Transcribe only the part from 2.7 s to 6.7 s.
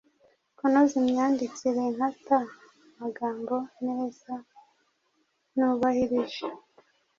amagambo neza nubahirije